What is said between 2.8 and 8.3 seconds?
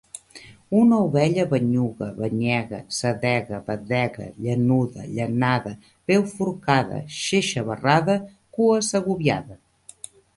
sedega, badega, llanuda, llanada, peuforcada, xeixabarrada,